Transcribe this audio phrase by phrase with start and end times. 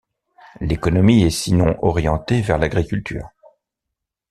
[0.61, 3.29] L'économie est sinon orientée vers l'agriculture.